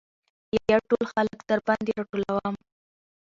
[0.71, 2.53] يا ټول خلک درباندې راټولم.